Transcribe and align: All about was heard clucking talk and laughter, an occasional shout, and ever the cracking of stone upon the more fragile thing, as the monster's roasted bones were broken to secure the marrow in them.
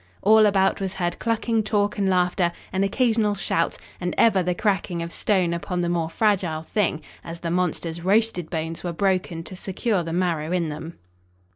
All 0.23 0.47
about 0.47 0.81
was 0.81 0.95
heard 0.95 1.19
clucking 1.19 1.61
talk 1.61 1.99
and 1.99 2.09
laughter, 2.09 2.51
an 2.73 2.83
occasional 2.83 3.35
shout, 3.35 3.77
and 3.99 4.15
ever 4.17 4.41
the 4.41 4.55
cracking 4.55 5.03
of 5.03 5.11
stone 5.11 5.53
upon 5.53 5.81
the 5.81 5.89
more 5.89 6.09
fragile 6.09 6.63
thing, 6.63 7.03
as 7.23 7.41
the 7.41 7.51
monster's 7.51 8.03
roasted 8.03 8.49
bones 8.49 8.83
were 8.83 8.93
broken 8.93 9.43
to 9.43 9.55
secure 9.55 10.01
the 10.01 10.11
marrow 10.11 10.51
in 10.51 10.69
them. 10.69 10.97